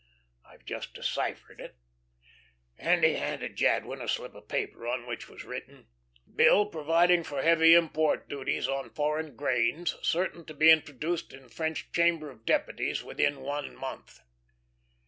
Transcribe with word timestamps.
I've 0.43 0.65
just 0.65 0.95
deciphered 0.95 1.61
it," 1.61 1.77
and 2.75 3.03
he 3.03 3.13
handed 3.13 3.55
Jadwin 3.55 4.01
a 4.01 4.07
slip 4.07 4.33
of 4.33 4.47
paper 4.47 4.87
on 4.87 5.05
which 5.05 5.29
was 5.29 5.43
written: 5.45 5.89
"Bill 6.35 6.65
providing 6.65 7.23
for 7.23 7.43
heavy 7.43 7.75
import 7.75 8.27
duties 8.27 8.67
on 8.67 8.89
foreign 8.95 9.35
grains 9.35 9.95
certain 10.01 10.43
to 10.45 10.55
be 10.55 10.71
introduced 10.71 11.33
in 11.33 11.49
French 11.49 11.91
Chamber 11.91 12.31
of 12.31 12.47
Deputies 12.47 13.03
within 13.03 13.41
one 13.41 13.75
month." 13.75 14.21